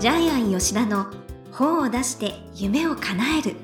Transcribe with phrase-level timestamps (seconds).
[0.00, 1.08] ジャイアン吉田の
[1.52, 3.56] 本を出して夢を叶える。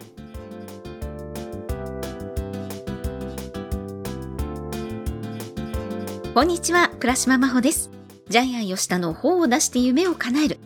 [6.35, 7.91] こんにちは倉島真帆です。
[8.29, 10.59] ジャイアン吉田の本を出して夢を叶える。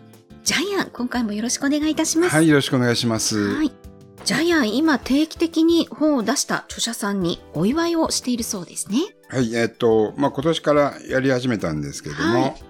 [0.42, 2.34] ジャイアン今回もよろしくお願いいたします。
[2.34, 3.38] はい、よろしくお願いします。
[3.54, 3.70] はい。
[4.24, 8.98] ジャイアン今定期的に本を出した著者さんにお祝いをしているそうですね。
[9.28, 12.69] はい、えっと、まあ、今年からやり始めたんですけども、はい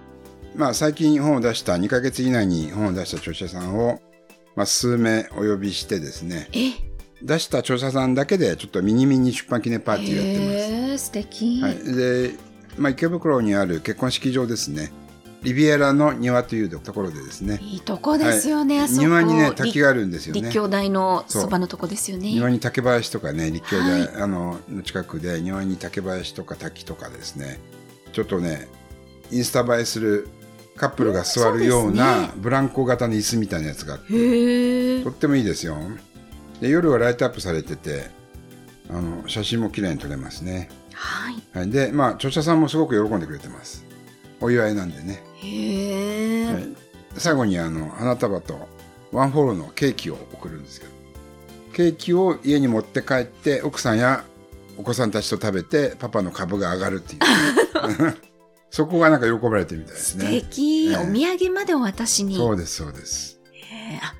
[0.55, 3.99] まあ、最近本を出した、2ヶ月以内に本を出した著者さんを、
[4.55, 6.71] まあ、数名お呼びしてですね、え？
[7.23, 10.31] 出した著者さんだけでちょっとミニミニ出版記念パーティーやって
[10.91, 11.75] へー素敵、ます。
[11.85, 12.35] はい、で、
[12.77, 14.91] まあ、池袋にある結婚式場ですね、
[15.43, 18.85] リビエラの庭というところでですね、いいとこですよね、はい。
[18.85, 19.01] あそこ。
[19.07, 20.41] 庭にね、立滝があるんですよね。
[20.41, 22.31] 立教大のそばのとこですよね。
[22.31, 24.09] 庭に竹林とかね立教で、はい。
[24.15, 27.59] あのの近くで庭に竹林とか滝とかですね。
[28.11, 28.67] ちょっとね
[29.31, 30.27] インスタ映えする
[30.81, 35.11] カップルが座るようなブランコ型の椅子みたいなやつがあってと。
[35.11, 35.77] ってもいいですよ。
[36.59, 38.09] で夜はライトアップされてて
[38.89, 41.35] あの写真も綺麗に撮れますね、はい。
[41.53, 43.85] はい、でまあ著者さんもすごく喜んでくれてます。
[44.39, 46.67] お祝いなんでね、へえ、はい、
[47.13, 48.67] 最後にあの花束と
[49.11, 50.91] ワンフォローのケーキを送るんですけど。
[51.73, 54.25] ケーキを家に持って帰って奥さんや
[54.77, 57.21] お子さんたちと食べてパパの株が上がるっていう
[58.71, 62.35] そこがなんか喜ばれてるみたいです素ね敵、ええお土産までお渡しに。
[62.35, 64.13] そうですそうですへえあ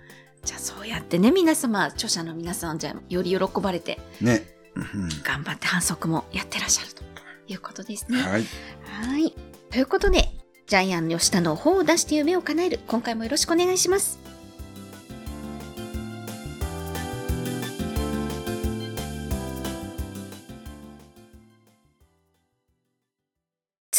[0.43, 4.43] じゃあそうやってね、皆様、著者の皆さん、じゃあより喜ばれて、ね、
[4.75, 7.01] うん頑張って反則もやってらっしゃると
[7.47, 8.21] いうことですね。
[8.21, 8.43] はい
[8.83, 9.33] はい。
[9.69, 10.29] ということで、
[10.67, 14.19] ジャイアン吉田の本を出して夢を叶える、今回もよろしくお願いします。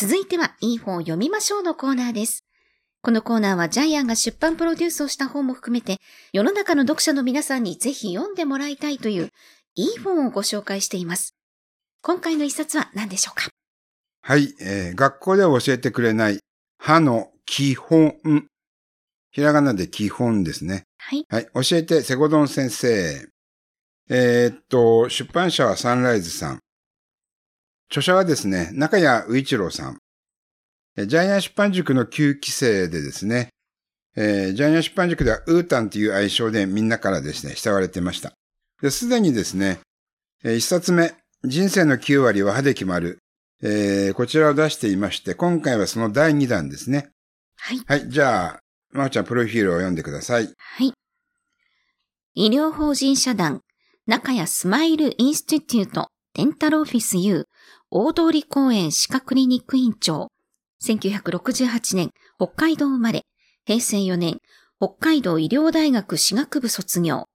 [0.03, 2.45] 続いては、いい本を読みましょうのコーナーです。
[3.03, 5.99] このコーナーはジャイアンが出版プロデュースをした本も含めて、
[6.33, 9.29] 世の中の読者の皆さんにぜひ読んでもらいたいという、
[9.77, 11.37] いい本をご紹介しています。
[12.03, 13.51] 今回の一冊は何でしょうか？
[14.23, 16.41] はい、えー学校では教えてくれない
[16.79, 18.17] 歯の基本
[19.31, 21.25] ひらがなで基本ですねはい。
[21.29, 21.49] はい。
[21.65, 23.29] 教えて、セゴドン先生。
[24.11, 26.59] えーっと、出版社はサンライズさん。
[27.93, 29.99] 著者はですね、中谷宇一郎さん。
[30.97, 33.51] えジャイアン出版塾の9期生でですね、
[34.17, 38.33] えージャイアン出版塾ではウータンという愛称でみんなからですね、慕われてました。
[38.81, 39.81] で、すでにですね、
[40.43, 41.13] えー一冊目、
[41.45, 43.19] 人生の9割は歯で決まる。
[43.63, 47.11] えーこちらを出していまして、今回はその第2弾ですね。
[47.59, 47.79] はい。
[47.87, 48.09] はい。
[48.09, 48.61] じゃあ、
[48.93, 50.47] まおちゃん、プロフィールを読んでください。
[50.57, 50.95] はい。
[52.35, 53.61] 医療法人社団、
[54.07, 57.45] 中谷スマイルインスティテュート、デンタルオフィス U、
[57.95, 60.29] 大通公園歯科クリニック院長。
[60.83, 63.27] 1968年、北海道生まれ。
[63.67, 64.39] 平成4年、
[64.81, 67.27] 北海道医療大学歯学部卒業。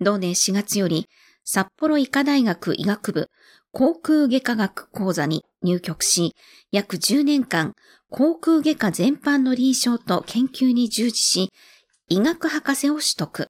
[0.00, 1.10] 同年4月より、
[1.44, 3.28] 札幌医科大学医学部
[3.72, 6.34] 口腔外科学講座に入局し、
[6.72, 7.74] 約10年間、
[8.08, 11.52] 口腔外科全般の臨床と研究に従事し、
[12.08, 13.48] 医学博士を取得。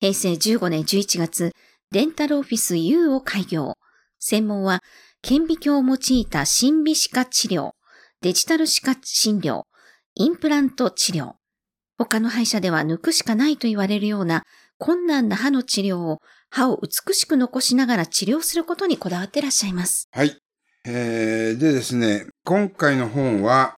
[0.00, 1.52] 平成15年11月、
[1.92, 3.77] デンタルオフィス U を開業。
[4.18, 4.82] 専門は、
[5.22, 7.72] 顕微鏡を用いた心微歯科治療、
[8.20, 9.62] デジタル歯科診療、
[10.14, 11.34] インプラント治療。
[11.96, 14.44] 他の歯医者では抜くしかないと言われるような
[14.78, 16.18] 困難な歯の治療を
[16.50, 20.08] 歯を美しく残しながら治療することにこだわってらっしゃいます。
[20.12, 20.36] はい。
[20.86, 23.74] えー、でですね、今回の本は、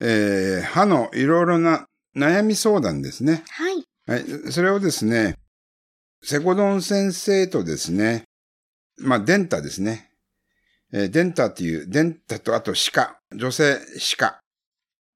[0.00, 1.86] えー、歯のいろいろな
[2.16, 3.42] 悩み相談ですね。
[3.48, 3.84] はい。
[4.06, 4.52] はい。
[4.52, 5.36] それをですね、
[6.22, 8.24] セコドン先生とですね、
[8.98, 10.10] まあ、デンタですね。
[10.92, 14.40] えーデンタっていう、デンタとあと歯科、女性歯科。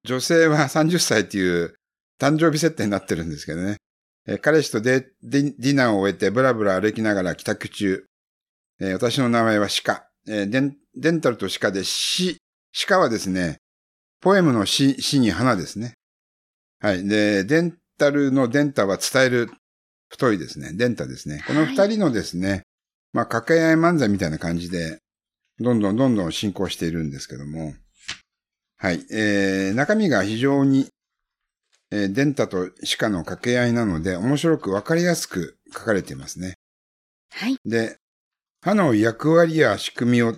[0.05, 1.75] 女性は30歳っていう
[2.21, 3.77] 誕生日設定になってるんですけどね。
[4.27, 8.05] えー彼氏とデデディナーを終えてブラブラ歩きながら帰宅中。
[8.81, 10.09] えー私の名前は歯科。
[10.27, 12.37] えーデンデンタルと歯科で歯、
[12.73, 13.59] 歯科はですね、
[14.21, 15.95] ポエムの詩、詩に花ですね。
[16.81, 17.07] はい。
[17.07, 19.51] で、デンタルのデンタは伝える
[20.09, 20.73] 太いですね。
[20.75, 21.45] デンタですね。
[21.47, 22.63] この二人のですね、
[23.13, 24.99] まあ、掛け合い漫才みたいな感じで、
[25.61, 27.75] どんどんどんどん進行しているんですけども、
[28.77, 29.05] はい。
[29.11, 30.89] えー、中身が非常に、
[31.91, 36.55] えーデンタと歯科の掛け合いなので、面白くわかりやすく書かれていますね。
[37.31, 37.57] はい。
[37.65, 37.97] で、
[38.61, 40.37] 歯の役割や仕組みを、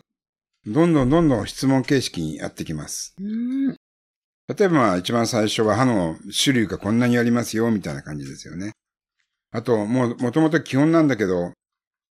[0.66, 3.14] どんどんどんどん質問形式にやってきます。
[3.18, 3.76] うーん。
[4.48, 8.72] 例えばまあ一番最初は歯の種類がこんなにありますよ、みたいな感じですよね。
[9.52, 11.52] あと、もう、もともと基本なんだけど、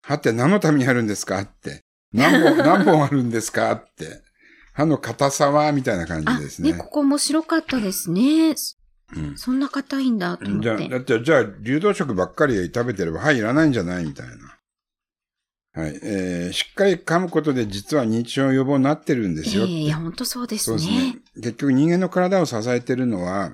[0.02, 1.41] 歯って何のためにあるんですか？
[1.41, 1.82] って。
[2.12, 3.70] 何本、 何本あるんですか？
[3.73, 4.23] って。
[4.73, 6.73] 歯の硬さはみたいな感あ、じですね。
[6.73, 8.55] ね、ここ面白かったですね。
[9.17, 10.76] うんそんな硬いんだと思っじゃ。
[10.88, 14.56] だって、じゃあ、流動食ばっかり食べてれば、はい、いらないんじゃないみたいな。
[15.82, 15.99] はい。
[16.02, 19.64] えー、しっかり噛むことで実は認知症予防になってるんですよ。
[19.64, 20.79] ええいや、本当そうですね。
[20.79, 21.19] そうですね。
[21.37, 23.52] 結局人間の体を支えてるのは、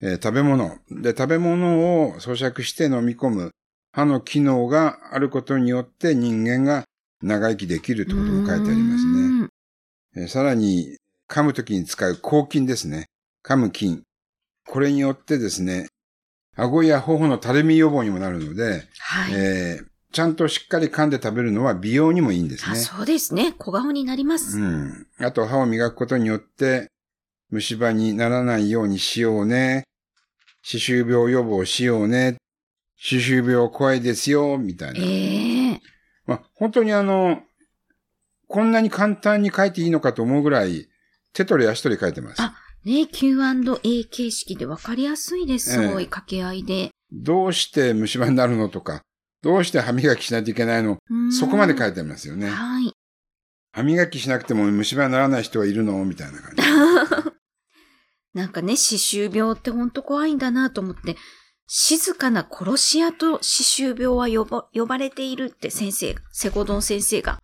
[0.00, 0.78] えー食べ物。
[0.90, 3.50] で、食べ物を咀嚼して飲み込む
[3.96, 6.84] 歯の機能があることによって人間が
[7.22, 10.28] 長生きできるってことも書いてありますね。
[10.28, 10.98] さらに、
[11.30, 13.06] 噛むときに使う抗菌ですね。
[13.42, 14.02] 噛む菌。
[14.66, 15.86] これによってですね、
[16.56, 19.32] 顎や頬のたるみ予防にもなるので、はい。
[19.32, 22.78] えーちゃんとしっかり噛んで食べるのは美容にもいいんですあね。
[22.78, 23.52] そうですね。
[23.58, 24.58] 小顔になります。
[24.58, 25.06] うん。
[25.18, 26.88] あと歯を磨くことによって、
[27.50, 29.84] 虫歯にならないようにしようね。
[30.62, 32.36] 歯周病予防しようね。
[32.96, 35.00] 歯周病怖いですよ、みたいな。
[35.00, 35.80] ええ
[36.26, 37.42] まあ、本当にあの、
[38.48, 40.88] こんなに簡単に書いていいのかと思うぐらい、
[41.32, 42.42] 手取り足取り書いてます。
[42.42, 42.54] あ
[42.84, 45.72] ね Q&A 形式で分かりやすいです。
[45.72, 46.90] すごい掛け合いで。
[47.12, 49.02] どうして虫歯になるのとか、
[49.42, 52.48] どうして歯磨きしないといけないの、うんそこまで書いてますよね。
[52.48, 52.92] はい。
[53.72, 56.04] 歯磨きしなくても虫歯にならない人はいるの？
[56.04, 56.62] みたいな感じ。
[58.34, 61.16] なんかね、歯周病ってほんと怖いんだなと思って、
[61.66, 67.40] 静かな殺し屋と歯周病は呼ば呼ばれているって先生が、セゴドン先生が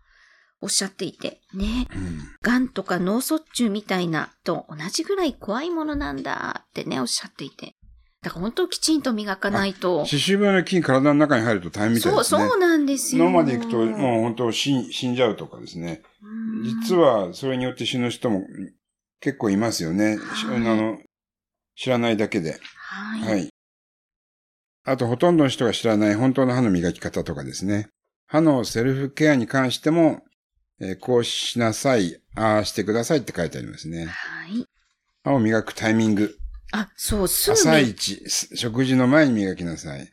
[0.60, 1.88] おっしゃっていて、ね。
[1.94, 7.74] うん癌とか脳卒中みたいなと同じぐらい怖いものなんだってね、おっしゃっていて。
[8.22, 10.04] だから本当きちんと磨かないと。
[10.04, 12.48] 歯周病の菌体の中に入ると大変みたいそう、ですね。
[12.48, 13.24] そうなんですよ。
[13.24, 16.02] 脳まで行くともう本当死ん死んじゃうとかですね。
[16.22, 18.44] うん実はそれによって死ぬ人も
[19.18, 20.18] 結構いますよね。
[20.36, 20.98] しはいあの
[21.74, 22.60] 知らないだけで。
[22.76, 23.20] はい。
[23.22, 23.48] はい。
[24.84, 27.88] あとほとんどの人が知らない本当の歯の磨き方とかですね。
[28.26, 30.22] 歯のセルフケアに関しても、
[30.80, 34.06] えーこうしなさい、ああしてくださいって書いてありますね。
[34.06, 34.66] はい。
[35.22, 36.34] 歯を磨くタイミング。
[36.72, 37.82] あ、そう、すぐ朝ね。
[37.82, 40.12] 一、す食事の前に磨きなさい。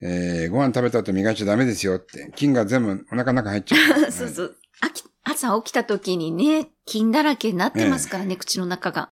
[0.00, 2.32] えーご飯食べた後磨いちゃダメですよって。
[2.34, 4.10] 菌が全部お腹の中入っちゃう。
[4.10, 4.56] そうそう。
[4.80, 9.10] あき朝起きた時にね、菌だらけになってますからね、口の中が。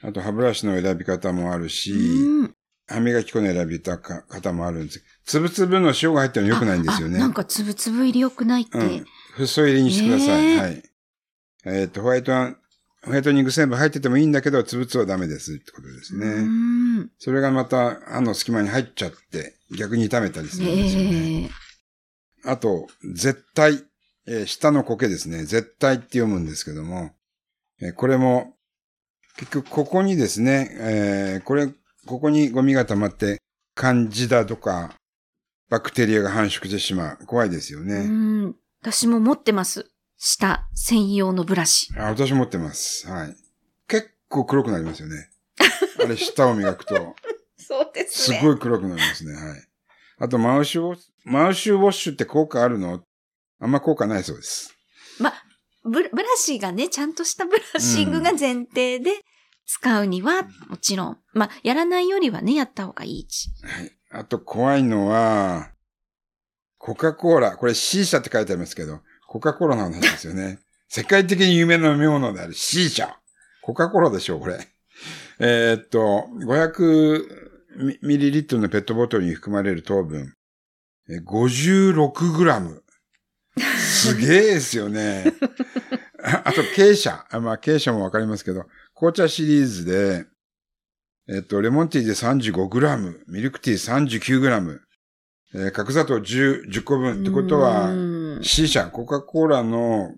[0.00, 2.54] あと歯ブラシの選び方もあるし、うん。
[2.88, 5.02] 歯磨き粉の選び方もあるんです。
[5.24, 7.18] つぶつぶの塩が入ってるの良くないんですよね。
[7.18, 8.78] なんかつぶつぶ入り良くないって。
[8.78, 9.06] うん。
[9.36, 10.42] 細入りにしてください。
[10.42, 10.82] ねえはい。
[11.66, 12.56] えっ、と、ホワイトは、
[13.04, 16.42] ホワイトニング成分入っててもいいんだけど、つぶつぶはダメですってことですうね。
[17.02, 17.10] ん。
[17.18, 21.42] それがまた歯の隙間に入っちゃって、逆に痛めたりするんですよね。
[21.42, 21.50] ええ
[22.44, 23.84] あと、絶対、
[24.26, 25.44] えー下の苔ですね。
[25.44, 27.10] 絶対って読むんですけども、
[27.82, 28.54] えーこれも、
[29.36, 31.68] 結局ここにですね、えーこれ、
[32.08, 33.36] ここにゴミが溜まって、
[33.74, 34.94] カンジダとか、
[35.68, 37.26] バクテリアが繁殖してしまう。
[37.26, 38.06] 怖いですようね。
[38.06, 38.54] ん。
[38.80, 39.90] 私も持ってます。
[40.16, 41.92] 下専用のブラシ。
[41.98, 43.06] あ、私持ってます。
[43.06, 43.36] はい。
[43.86, 45.28] 結構黒くなりますよね。
[46.02, 47.14] あれ、舌を磨くと、
[47.60, 49.34] そうですすごい黒くなりますね。
[49.34, 49.62] はい。
[50.20, 53.02] あと、マウシュウォッシュ、マウシュウォッシュって効果あるの？
[53.60, 54.74] あんま効果ないそうです。
[55.18, 55.34] ま、
[55.84, 59.20] ブラブラシがね、ちゃんとしたブラッシングが前提で
[59.68, 61.18] 使うには、もちろん。
[61.34, 63.50] まあ、やらないよりはね、やった方がいいし。
[63.62, 63.92] はい。
[64.10, 65.72] あと怖いのは、
[66.78, 67.56] コカ・コーラ。
[67.56, 70.58] これ C 社って書いてありますけど、コカ・コーラの話ですよね。
[70.88, 73.20] 世界的に有名な飲み物である C 社。
[73.60, 74.66] コカ・コーラでしょう、これ。
[75.38, 80.34] えーっと、500ミミリリットルのペットボトルに含まれる糖分、
[81.10, 82.82] え56グラム。
[83.78, 85.24] すげえですよね。
[86.24, 87.26] ああと、傾斜。
[87.30, 88.64] あまあ、傾斜もわかりますけど、
[88.98, 90.26] 紅茶シリーズで、
[91.28, 94.80] えっと、レモンティーで35グラム、ミルクティー39グラム、
[95.54, 100.12] えー角砂糖 10, 10個分ってことうは、ん C 社、コカ・コーラの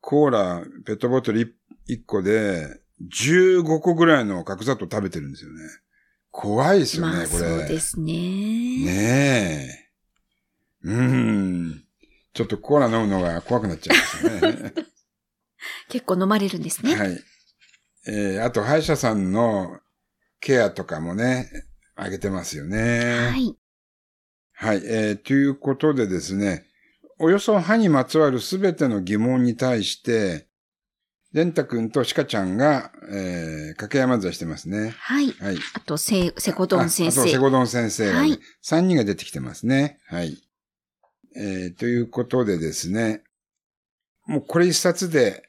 [0.00, 1.56] コーラ、ペットボトル
[1.88, 5.58] 1, 個で、15個ぐらいの角砂糖食べてるんですよね。
[6.30, 7.38] 怖いですよね、まあ、これ。
[7.38, 8.12] そうですね。
[8.12, 9.68] ね
[10.84, 10.88] え。
[10.88, 11.84] うん。
[12.32, 14.72] ちょっとコーラ飲むのが怖くなっちゃいますね。
[15.88, 16.94] 結構飲まれるんですね。
[16.94, 17.20] はい。
[18.06, 19.78] えー、あと歯医者さんの
[20.40, 21.50] ケアとかもね、
[21.96, 23.28] あげてますよね。
[23.30, 23.56] はい。
[24.52, 24.82] はい。
[24.84, 26.66] えー、ということでですね、
[27.18, 30.48] およそ歯にまつわるすべての疑問に対して、
[31.32, 34.94] レンタ君とシカちゃんが、えー、掛け山座してますね。
[34.98, 35.32] はい。
[35.32, 35.56] はい。
[35.74, 37.38] あと、セ、セコドン先ああと、セ生。
[37.38, 39.98] ゴドン先生が、ねはい3人が出てきてますね。
[40.06, 40.38] はい。
[41.36, 43.24] えー、ということでですね、
[44.26, 45.48] もうこれ一冊で、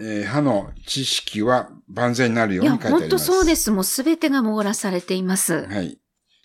[0.00, 3.10] えー歯の知識は万全になるよいうや、に書いてあります。
[3.10, 3.70] 本当そうです。
[3.70, 5.66] もうすべてが網羅されています。
[5.66, 5.98] はい。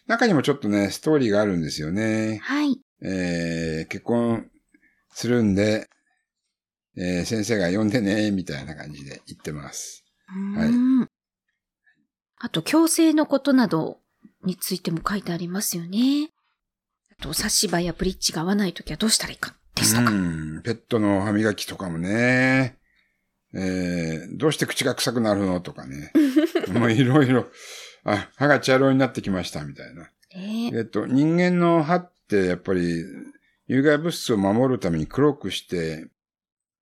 [0.07, 2.39] 中にもちょっとね、ストーリーがあるんですよね。
[2.43, 2.79] はい。
[3.01, 4.49] えー、結婚
[5.13, 5.87] するんで、
[6.97, 10.03] えー先生が呼んでね、みたいな感じで言ってます。
[10.55, 11.09] はいうん
[12.37, 14.01] あと、共生のことなど
[14.43, 16.29] についても書いてありますよね。
[17.17, 20.11] あと、差し歯やブリッジが合わないときはどうしたらいいかですとか。
[20.11, 20.61] うん。
[20.61, 22.77] ペットの歯磨きとかもね。
[23.55, 25.61] えー、どうして口が臭くなるの？
[25.61, 26.11] とかね。
[26.73, 27.47] もういろいろ、
[28.03, 30.09] あ、歯が茶色になってきました、みたいな。
[30.35, 33.03] ねえっと、人間の歯ってやっぱり
[33.67, 36.07] 有害物質を守るために黒くして、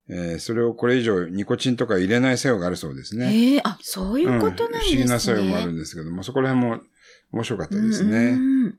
[0.08, 3.32] えーそれをこれ以上ニコチンとか入れない作用があるそうですね。
[3.32, 4.96] ええあ、そういうことなんですね。
[4.96, 6.80] 不思議な作用もあるんですけども、そこら辺も
[7.32, 8.18] 面白かったですうんね。
[8.32, 8.78] うん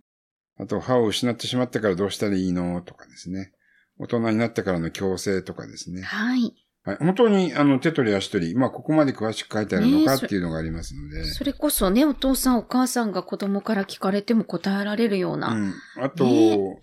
[0.57, 2.81] あと、歯を失ってしまってからどうしたらいいの？
[2.81, 3.51] とかですね。
[3.97, 6.01] 大人になってからの矯正とかですね。
[6.01, 6.53] はい。
[6.85, 11.25] はい、本当に、あの、手取り足取り、まあ、ここまで詳しく書いてあるのかっていうのがありますので。
[11.25, 15.49] それこそね、お父さんお母さんが子供から聞かれても答えられるような。
[15.49, 15.73] うん。
[15.99, 16.79] あと、ね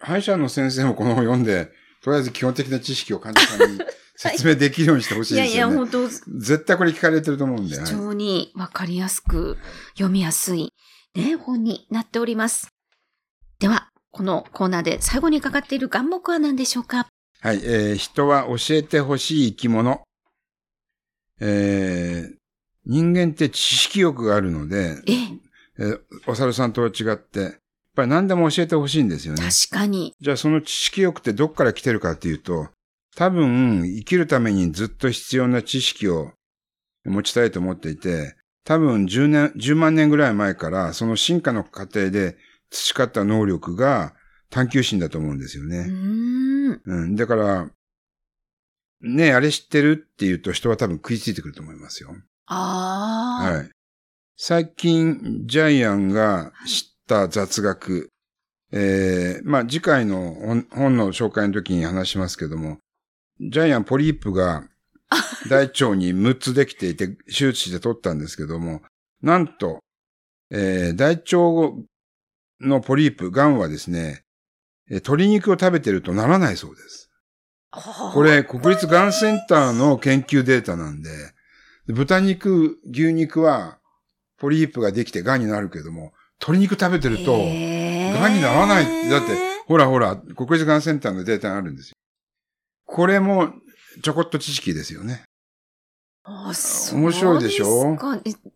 [0.00, 1.70] 歯医者の先生もこの本を読んで、
[2.02, 3.80] とりあえず基本的な知識を患者さんに
[4.16, 5.76] 説明できるようにしてほしいいやいや、ですよね。
[5.76, 7.76] 本当絶対これ聞かれてると思うんで。
[7.76, 9.58] はい非常にわかりやすく
[9.92, 10.72] 読みやすい、
[11.14, 12.72] ね、本になっております。
[13.58, 17.06] では、このコーナーで最後にかかっている眼目は何でしょうか？
[17.40, 20.02] はい、えー人は教えてほしい生き物。
[21.40, 22.36] えー
[22.88, 25.16] 人間って知識欲があるので、ええ、
[25.78, 27.52] えーお猿さんとは違って、やっ
[27.96, 29.42] ぱり何でも教えてほしいんですよね。
[29.42, 30.14] 確かに。
[30.20, 32.68] じゃあその知識欲ってどっから来てるかっていうと、
[33.16, 36.32] 多分生きるためにずっと必要な知識を
[37.04, 42.36] 持ちたいと思っていて、多分10年、10万年ぐらい前からその進化の過程で
[42.70, 44.14] 培った能力が
[44.50, 45.86] 探求心だと思うんですよね。
[46.84, 47.04] ん。
[47.04, 47.16] うん。
[47.16, 47.70] だから、
[49.00, 52.10] ねえ、あれ知ってるって言うと人は多分食いついてくると思いますよ。
[52.46, 53.52] ああ。
[53.52, 53.70] はい。
[54.36, 58.10] 最近、ジャイアンが知った雑学。
[58.72, 62.78] えー、まあ、次回の本本の紹介の時に話しますけども、
[63.40, 64.68] ジャイアンポリープが
[65.48, 68.82] 大腸に6つできていて、手術して取ったんですけども、
[69.22, 69.80] なんと、
[70.50, 71.76] えー、大腸
[72.60, 74.25] のポリープ、癌はですね、えー
[74.90, 77.10] 鶏肉を食べてるとならないそうです。
[77.70, 77.82] こ
[78.14, 81.10] こ、れ、国立がんセンターの研究データなんで、
[81.88, 83.78] 豚肉、牛肉は、
[84.38, 89.10] ポリープができて癌になるけども、鶏肉食べてると、癌にならない。
[89.10, 91.94] だって、ほらほら、国立がんセンターのデータがあるんですよ。
[92.86, 93.52] これも、
[94.02, 95.24] ちょこっと知識ですよね。
[96.24, 97.96] あそう面白いでしょ？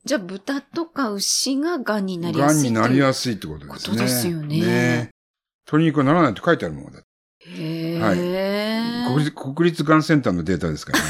[0.05, 3.97] じゃあ、豚とか牛が癌になりや癌すいになりやすすいってことですね。
[3.97, 5.11] ことですよねね
[5.71, 7.01] 鶏肉はならないと書いてあるもんだ。
[7.47, 11.05] へえ、はい国立国立がんセンターのデータですからね。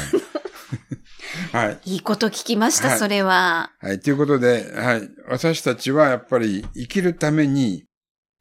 [1.51, 1.79] はい。
[1.85, 3.71] いいこと聞きました、はいそれは。
[3.79, 3.99] はい。
[3.99, 5.09] ということで、はい。
[5.27, 7.85] 私たちはやっぱり生きるために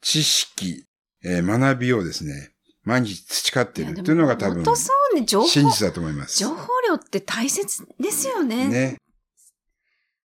[0.00, 0.84] 知識、
[1.24, 2.52] えー学びをですね、
[2.84, 6.38] 毎日培っているっていうのが多分本、当そうね、情報、真実だと思います。
[6.38, 8.68] 情報量って大切ですよね。
[8.68, 8.96] ね。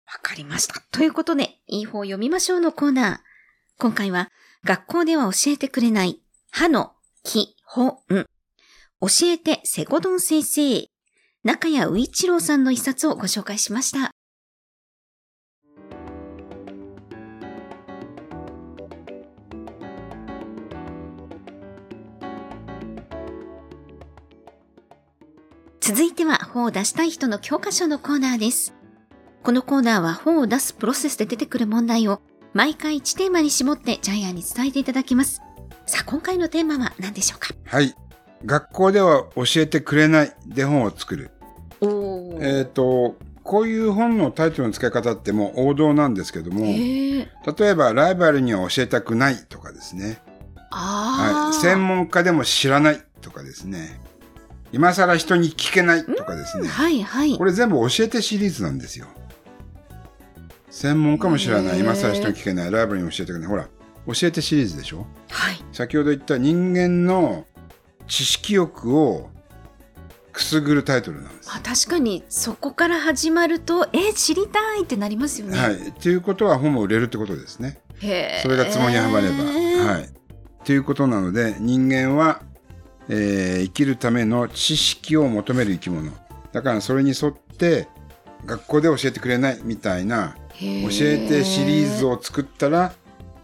[0.06, 0.82] わかりました。
[0.90, 3.18] ということで、いい方読みましょうのコーナー。
[3.78, 4.28] 今回は、
[4.62, 7.96] 学校では教えてくれない、歯の基本。
[8.08, 8.26] 教
[9.22, 10.86] えてセゴドン先生。
[11.42, 14.10] 中谷宇一郎さんの一冊をご紹介しました。
[25.80, 28.74] 続いては本を出したい人の教科書のコーナーです。
[29.42, 32.20] このコーナーは本を出すプロセスで出てくる問題を
[32.52, 35.40] 毎回1テーマに絞ってジャイアンに伝えていただきます。
[35.86, 37.54] さあ、今回のテーマは何でしょうか？
[37.64, 37.94] はい。
[38.44, 41.30] 学校では教えてくれないで本を作る。
[41.80, 46.64] おえっ、と、こういう本のタイトルの付け方ってもう王道なんですけども。
[46.64, 47.26] 例
[47.60, 50.20] えばライバルには教えたくないとかですね。
[50.70, 51.60] はい。
[51.60, 54.00] 専門家でも知らないとかですね。
[54.72, 56.68] 今更人に聞けないとかですね。
[56.68, 57.44] はいはいこ。
[57.44, 59.06] れ全部教えてシリーズなんですよ。
[60.70, 63.48] 専門家も知らない、今更人に聞けない、ライバルにも教えてくれない。
[63.48, 63.68] ほら、
[64.06, 65.06] 教えてシリーズでしょ？
[65.28, 65.64] はい。
[65.72, 67.44] 先ほど言った人間の
[68.06, 69.28] 知識欲を
[70.32, 71.50] くすぐるタイトルなんです。
[71.52, 75.58] あ確かに、そこから始まると、え、知りたいってなりますよね。
[75.58, 75.74] はい。
[75.74, 77.80] っていうことは本も売れるってことですね。
[77.98, 78.40] へえ。
[78.42, 79.44] それがツボにはまれば。
[79.44, 80.08] ははい。
[80.64, 82.42] ということなので、人間は、
[83.08, 86.12] えー生きるための知識を求める生き物。
[86.52, 87.88] だからそれに沿って、
[88.46, 92.92] 学校で教えてくれないみたいな、えてシリーズを作ったら、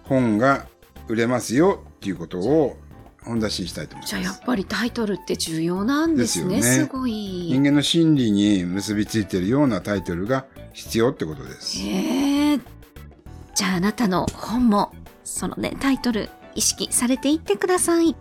[0.05, 0.67] 本が
[1.09, 2.77] 売れますよっていうことを
[3.25, 4.11] 本出しにしたいと思います。
[4.11, 6.57] じゃあやっぱりタイトルって重要なんですね。
[6.57, 7.13] ですよねすごい。
[7.51, 11.79] 人間の心理に結びついているようなタイトルが必要ってことです。
[11.79, 12.61] へえ。
[13.55, 14.93] じゃああなたの本も、
[15.25, 18.15] そのね、タイトル、意識されていってください。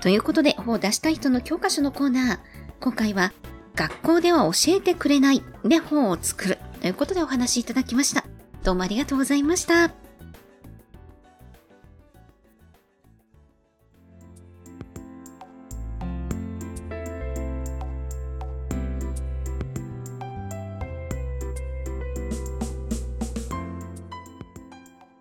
[0.00, 2.38] ということで、本を出したい人の教科書のコーナー。
[2.80, 3.32] 今回は、
[3.74, 8.26] 学校では教えてくれないで本を作るということでお話しいただきました。
[8.62, 9.88] どうもありがとうございました。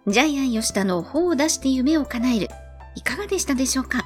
[0.05, 2.49] ジャイアン吉田の本を出して夢を叶える。
[2.95, 4.03] いかがでしたでしょうか？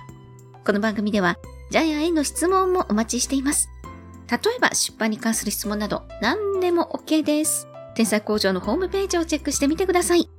[0.64, 1.38] この番組では、
[1.72, 3.68] ジャイアンへの質問もお待ちしています。
[4.30, 7.68] 例えば、出版に関する質問など、何でも OK です。
[7.96, 10.30] 天才工場のホームページをチェックしてみてください。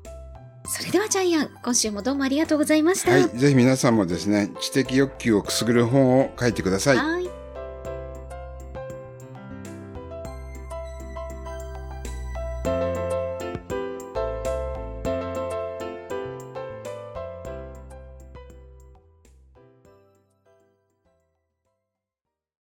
[0.66, 3.12] それではジャイアン、今週もどうもありがとうございました。
[3.12, 3.28] はい。
[3.30, 6.96] ぜひ皆さんもですね、知的欲求をくすぐる本を書いてください。
[6.96, 7.27] はい